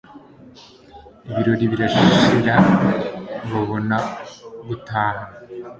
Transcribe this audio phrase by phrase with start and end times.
[1.29, 2.55] Ibirori birashira
[3.51, 3.97] babona
[4.67, 5.23] gutaha